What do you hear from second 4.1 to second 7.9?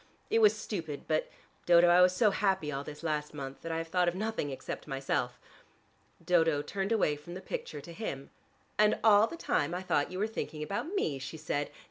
nothing except myself." Dodo turned away from the picture